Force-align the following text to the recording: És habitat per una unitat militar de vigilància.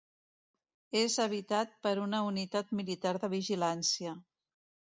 És 1.01 1.17
habitat 1.25 1.75
per 1.87 1.93
una 2.05 2.23
unitat 2.31 2.75
militar 2.81 3.15
de 3.21 3.33
vigilància. 3.37 4.19